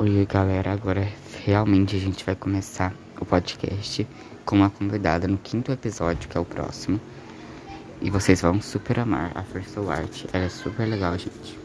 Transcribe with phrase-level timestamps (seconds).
[0.00, 0.70] Oi, galera.
[0.70, 1.08] Agora
[1.44, 4.06] realmente a gente vai começar o podcast
[4.44, 7.00] com uma convidada no quinto episódio, que é o próximo.
[8.00, 10.26] E vocês vão super amar a First Art.
[10.32, 11.58] Ela é super legal, gente.